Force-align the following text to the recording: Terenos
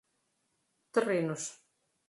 Terenos 0.95 1.45